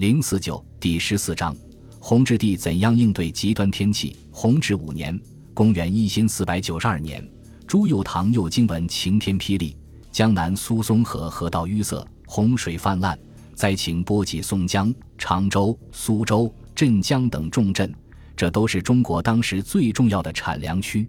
[0.00, 1.54] 零四九第十四章，
[2.00, 4.16] 弘治帝怎样应对极端天气？
[4.30, 5.20] 弘治五年，
[5.52, 7.22] 公元一千四百九十二年，
[7.66, 9.76] 朱佑樘又惊闻晴天霹雳，
[10.10, 13.18] 江南苏松河河道淤塞，洪水泛滥，
[13.54, 17.94] 灾情波及松江、常州、苏州、镇江等重镇，
[18.34, 21.06] 这都是中国当时最重要的产粮区。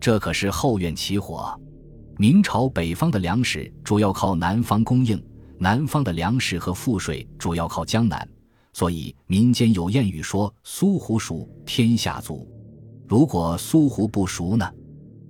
[0.00, 1.54] 这可是后院起火。
[2.16, 5.22] 明朝北方的粮食主要靠南方供应。
[5.62, 8.28] 南方的粮食和赋税主要靠江南，
[8.72, 12.50] 所以民间有谚语说：“苏湖熟，天下足。”
[13.06, 14.68] 如果苏湖不熟呢？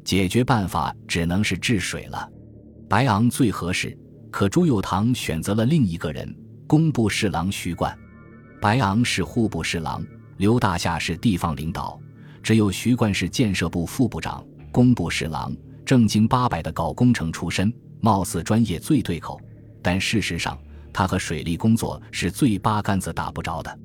[0.02, 2.26] 解决办法只能是治水了。
[2.88, 3.94] 白昂最合适，
[4.30, 6.34] 可朱佑樘选择了另一个人——
[6.66, 7.94] 工部侍郎徐冠。
[8.58, 10.02] 白昂是户部侍郎，
[10.38, 12.00] 刘大夏是地方领导，
[12.42, 14.42] 只有徐冠是建设部副部长、
[14.72, 17.70] 工部侍郎，正经八百的搞工程出身，
[18.00, 19.38] 貌似专业最对口。
[19.82, 20.56] 但事实上，
[20.92, 23.78] 他和水利工作是最八竿子打不着的。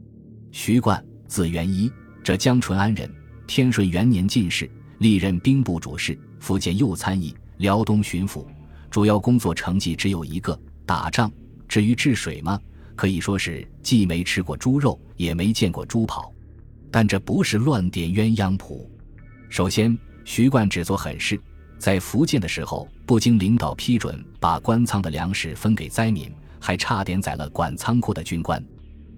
[0.52, 1.92] 徐冠，字元一，
[2.24, 3.12] 浙江淳安人，
[3.48, 8.46] 天顺元年进士，历任兵部主事、福建右参议、辽东巡抚，
[8.90, 11.32] 主要工作成绩只有一个：打仗。
[11.68, 12.60] 至于治水嘛，
[12.96, 16.32] 可以说是既没吃过猪肉，也没见过猪跑。
[16.90, 18.90] 但这不是乱点鸳鸯谱。
[19.50, 21.40] 首先，徐冠只做狠事。
[21.78, 28.64] 在福建的时候，不经领导批准，把官仓的粮食分给灾民，还差点宰了管仓库的军官。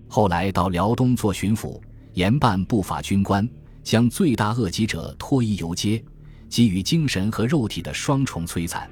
[0.07, 1.79] 后来到辽东做巡抚，
[2.13, 3.47] 严办不法军官，
[3.83, 6.03] 将罪大恶极者脱衣游街，
[6.49, 8.89] 给予精神和肉体的双重摧残。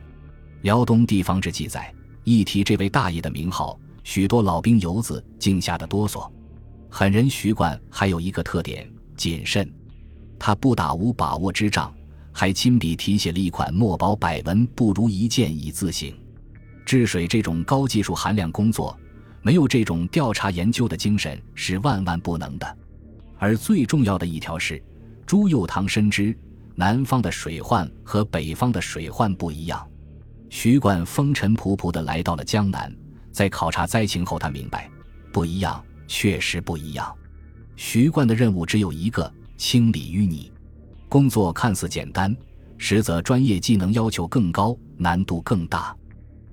[0.61, 6.29] 辽东地方志记载，一提这位大爷的名号，许多老兵游子竟吓得哆嗦。
[6.89, 9.69] 狠人徐冠还有一个特点：谨慎，
[10.39, 11.93] 他不打无把握之仗。
[12.39, 16.13] 还亲笔题写了一款“墨宝百文不如一件”以自省。
[16.85, 18.95] 治水这种高技术含量工作，
[19.41, 22.77] 没有这种调查研究的精神是万万不能的。
[23.39, 24.79] 而最重要的一条是，
[25.25, 26.37] 朱佑樘深知
[26.75, 29.83] 南方的水患和北方的水患不一样。
[30.47, 32.95] 徐冠风尘仆仆地来到了江南，
[33.31, 34.87] 在考察灾情后，他明白
[35.33, 37.11] 不一样，确实不一样。
[37.75, 40.51] 徐冠的任务只有一个：清理淤泥。
[41.09, 42.35] 工作看似简单，
[42.77, 45.95] 实则专业技能要求更高，难度更大。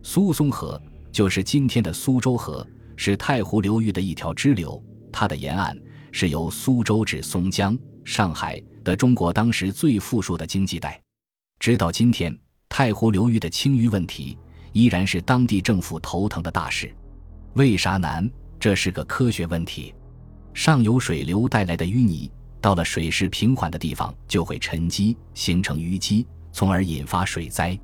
[0.02, 2.66] 苏松河就是今天的苏州河，
[2.96, 4.80] 是太湖流域的一条支流。
[5.12, 5.76] 它的沿岸
[6.12, 11.00] 是由苏州至松江、上海的中国当时最富庶的经济带。
[11.58, 12.36] 直到今天，
[12.68, 14.38] 太湖流域的清淤问题
[14.72, 16.94] 依然是当地政府头疼的大事。
[17.54, 18.30] 为啥难？
[18.60, 19.92] 这是个科学问题。
[20.52, 22.30] 上游水流带来的淤泥。
[22.64, 27.78] 到了水势平缓的地方，就会沉积形成淤积，从而引发水灾。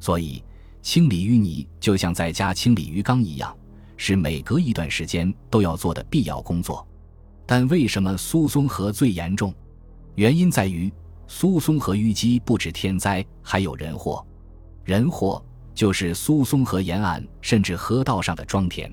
[0.00, 0.42] 所以，
[0.82, 3.56] 清理淤泥就像在家清理鱼缸一样，
[3.96, 6.84] 是每隔一段时间都要做的必要工作。
[7.46, 9.54] 但为什么苏松河最严重？
[10.16, 10.92] 原因在于
[11.28, 14.26] 苏松河淤积不止天灾，还有人祸。
[14.82, 15.40] 人祸
[15.72, 18.92] 就是苏松河沿岸甚至河道上的庄田，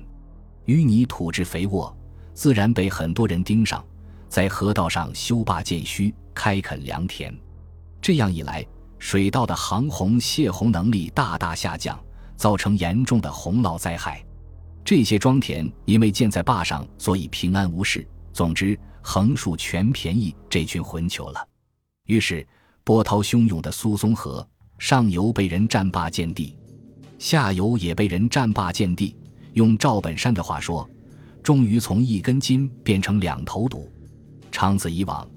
[0.66, 1.92] 淤泥土质肥沃，
[2.34, 3.84] 自然被很多人盯上。
[4.34, 7.32] 在河道上修坝建圩、开垦良田，
[8.02, 8.66] 这样一来，
[8.98, 11.96] 水道的行洪泄洪能力大大下降，
[12.34, 14.20] 造成严重的洪涝灾害。
[14.84, 18.04] 这些庄田因为建在坝上，所以平安无事。
[18.32, 21.48] 总之，横竖全便宜这群混球了。
[22.06, 22.44] 于是，
[22.82, 24.44] 波涛汹涌的苏松河
[24.80, 26.58] 上游被人占坝建地，
[27.20, 29.14] 下游也被人占坝建地。
[29.52, 30.90] 用赵本山的话说，
[31.40, 33.88] 终于从一根筋变成两头堵。
[34.54, 35.28] 长此以往，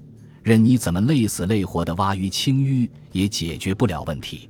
[0.44, 4.48] 任你怎么累死累活的挖鱼清淤，也解决不了问题。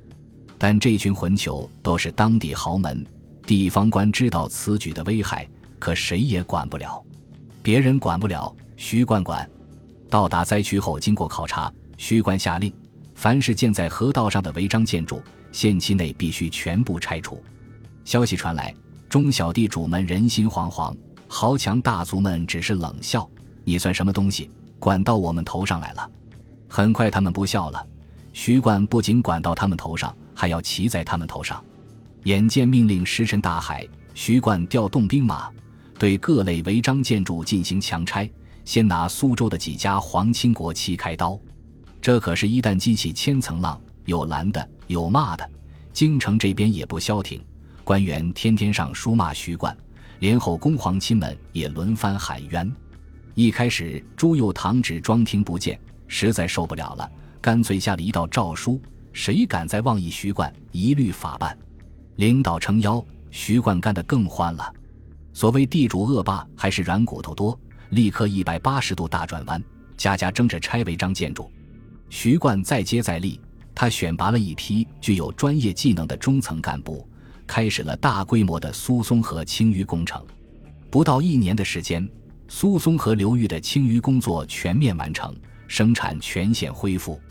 [0.59, 3.03] 但这群混球都是当地豪门，
[3.47, 5.49] 地方官知道此举的危害，
[5.79, 7.03] 可谁也管不了。
[7.63, 9.49] 别人管不了，徐冠管。
[10.07, 12.71] 到达灾区后，经过考察，徐冠下令：
[13.15, 15.19] 凡是建在河道上的违章建筑，
[15.51, 17.43] 限期内必须全部拆除。
[18.05, 18.71] 消息传来，
[19.09, 20.95] 中小地主们人心惶惶，
[21.27, 23.27] 豪强大族们只是冷笑
[23.65, 24.47] ：“你算什么东西？”
[24.79, 26.09] 管到我们头上来了，
[26.67, 27.85] 很快他们不笑了。
[28.31, 31.63] 徐冠不仅管到他们头上，还要骑在他们头上。
[32.23, 35.49] 眼见命令石沉大海，徐冠调动兵马，
[35.97, 38.29] 对各类违章建筑进行强拆。
[38.65, 41.39] 先拿苏州的几家皇亲国戚开刀，
[41.99, 45.49] 这可是一旦激起千层浪，有拦的，有骂的。
[45.91, 47.43] 京城这边也不消停，
[47.83, 49.75] 官员天天上书骂徐冠，
[50.19, 52.71] 连后宫皇亲们也轮番喊冤。
[53.39, 57.09] 一开始，朱佑樘只装听不见，实在受不了了，
[57.39, 58.81] 干脆下了一道诏书：
[59.13, 61.57] 谁敢再妄议徐冠，一律法办。
[62.17, 63.01] 领导撑腰，
[63.31, 64.73] 徐冠干得更欢了。
[65.31, 67.57] 所谓地主恶霸还是软骨头多，
[67.91, 69.63] 立刻一百八十度大转弯，
[69.95, 71.49] 家家争着拆违章建筑。
[72.09, 73.39] 徐冠再接再厉，
[73.73, 77.07] 他选拔了一批具有专业技能的中层干部，
[77.47, 80.21] 开始了大规模的苏松河清淤工程。
[80.89, 82.05] 不到一年的时间，
[82.51, 85.33] 苏松河流域的清淤工作全面完成，
[85.67, 87.21] 生产全线恢复。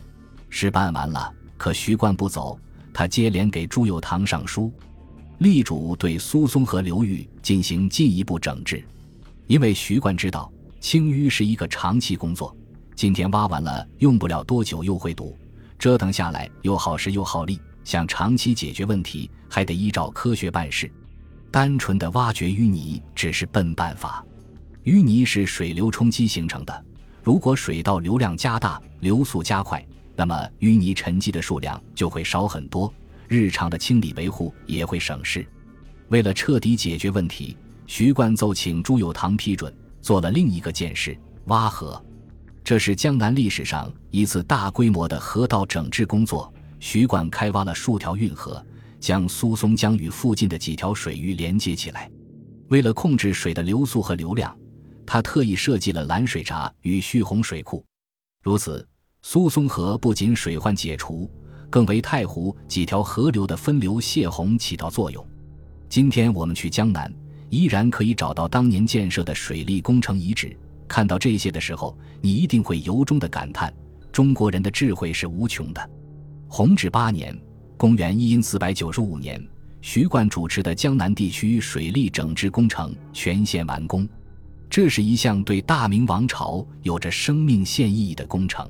[0.49, 2.57] 事办完了，可徐冠不走，
[2.93, 4.71] 他接连给朱佑堂上书。
[5.39, 8.81] 力主对苏松河流域进行进一步整治，
[9.45, 10.49] 因为徐冠知道
[10.79, 12.55] 清淤是一个长期工作，
[12.95, 15.37] 今天挖完了，用不了多久又会堵，
[15.77, 20.89] 折腾下来又耗时又耗力，想长期解决问题，还得依照科学办事。
[21.51, 24.23] 单纯的挖掘淤泥只是笨办法，
[24.85, 26.85] 淤泥是水流冲击形成的，
[27.21, 29.85] 如果水道流量加大，流速加快，
[30.15, 32.91] 那么淤泥沉积的数量就会少很多。
[33.27, 35.45] 日常的清理维护也会省事。
[36.07, 37.55] 为了彻底解决问题，
[37.85, 39.71] 徐冠奏请朱有堂批准，
[40.01, 41.15] 做了另一个件事——
[41.45, 42.03] 挖河。
[42.63, 46.51] 这是江南历史上一次大规模的河道整治工作。
[46.79, 48.65] 徐冠开挖了数条运河，
[48.99, 52.09] 将苏松江与附近的几条水域连接起来。
[52.69, 54.55] 为了控制水的流速和流量，
[55.11, 57.83] 他特意设计了拦水闸与蓄洪水库。
[58.43, 58.87] 如此，
[59.23, 61.27] 苏松河不仅水患解除。
[61.67, 65.25] 更为太湖几条河流的分流泄洪起到作用。
[65.87, 67.11] 今天我们去江南，
[67.49, 70.55] 依然可以找到当年建设的水利工程遗址。
[70.87, 73.73] 看到这些的时候，你一定会由衷的感叹：
[74.11, 75.89] 中国人的智慧是无穷的。
[76.47, 77.35] 弘治八年
[77.77, 79.43] （公元一四百九十五年），
[79.81, 84.07] 徐冠主持的江南地区水利整治工程全线完工。
[84.69, 88.67] 这是一项对大明王朝有着生命线意义的工程。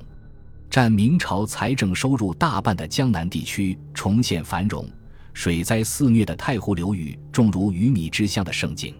[0.70, 4.88] 占明朝财政收入大半的江南地区重现繁荣，
[5.34, 8.94] 水灾肆虐的太湖流域重如鱼米之乡的盛景。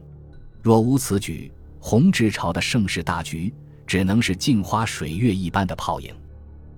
[0.61, 3.55] 若无此举，弘治朝的盛世大局
[3.87, 6.13] 只能是镜花水月一般的泡影。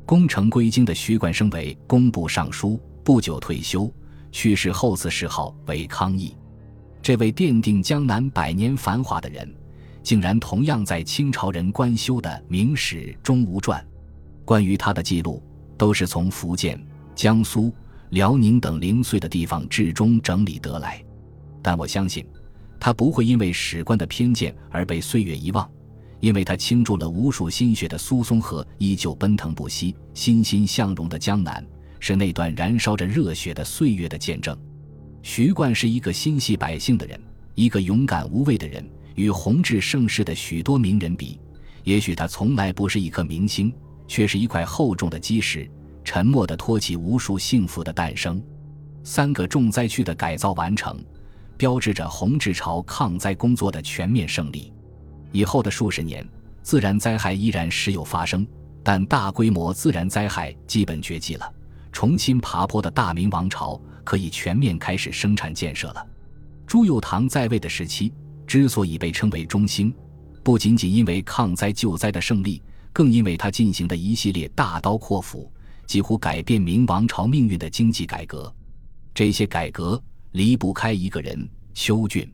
[0.04, 3.90] 功成归京的徐冠生为工部尚书，不久退休，
[4.30, 6.36] 去世后赐谥号为康义。
[7.00, 9.52] 这位奠定江南百年繁华的人，
[10.02, 13.84] 竟然同样在清朝人官修的《明史》中无传。
[14.44, 15.42] 关于他的记录，
[15.78, 16.84] 都是从福建、
[17.14, 17.72] 江苏、
[18.10, 21.02] 辽宁等零碎的地方志中整理得来。
[21.62, 22.26] 但我相信，
[22.80, 25.70] 他不会因为史官的偏见而被岁月遗忘，
[26.18, 31.64] 因为他倾注了无数心血的苏松河依旧奔腾不息、欣欣向荣的江南，
[32.00, 34.58] 是那段燃烧着热血的岁月的见证。
[35.22, 37.20] 徐冠是一个心系百姓的人，
[37.54, 38.84] 一个勇敢无畏的人。
[39.14, 41.38] 与弘治盛世的许多名人比，
[41.84, 43.72] 也许他从来不是一颗明星。
[44.08, 45.66] 却是一块厚重的基石，
[46.04, 48.42] 沉默地托起无数幸福的诞生。
[49.04, 51.02] 三个重灾区的改造完成，
[51.56, 54.70] 标志着弘治朝抗灾工作的全面胜利。
[55.30, 56.28] 以后的数十年，
[56.62, 58.46] 自然灾害依然时有发生，
[58.82, 61.50] 但大规模自然灾害基本绝迹了。
[61.90, 66.06] 重新爬坡的大明王朝可以全面开始生产建设了。
[66.66, 68.12] 朱佑樘在位的时期
[68.52, 69.90] 之所以被称为中兴，
[70.42, 72.60] 不仅仅因为抗灾救灾的胜利。
[72.92, 75.50] 更因为他进行的一系列大刀阔斧、
[75.86, 78.54] 几乎改变明王朝命运的经济改革，
[79.14, 79.98] 这些改革
[80.32, 82.30] 离不开一个人——邱俊。